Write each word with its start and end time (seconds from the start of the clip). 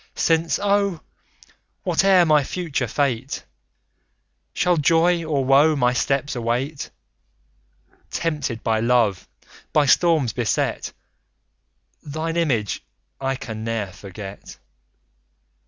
Since, 0.15 0.57
oh! 0.57 1.01
whate'er 1.85 2.25
my 2.25 2.43
future 2.43 2.87
fate, 2.87 3.45
Shall 4.51 4.77
joy 4.77 5.23
or 5.23 5.45
woe 5.45 5.75
my 5.75 5.93
steps 5.93 6.35
await; 6.35 6.89
Tempted 8.09 8.63
by 8.63 8.79
love, 8.79 9.27
by 9.73 9.85
storms 9.85 10.33
beset, 10.33 10.91
Thine 12.01 12.35
image, 12.35 12.83
I 13.19 13.35
can 13.35 13.63
ne'er 13.63 13.91
forget. 13.91 14.57